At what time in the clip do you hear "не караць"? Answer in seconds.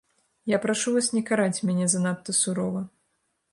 1.17-1.63